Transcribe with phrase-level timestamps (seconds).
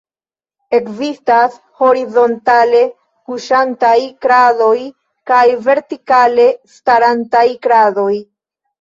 [0.77, 2.81] Ekzistas horizontale
[3.29, 3.93] kuŝantaj
[4.27, 4.73] kradoj
[5.33, 6.51] kaj vertikale
[6.83, 8.15] starantaj kradoj.